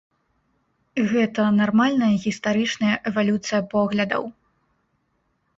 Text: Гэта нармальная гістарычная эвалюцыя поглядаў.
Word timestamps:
Гэта 1.11 1.45
нармальная 1.59 2.11
гістарычная 2.25 2.95
эвалюцыя 3.13 3.61
поглядаў. 3.75 4.23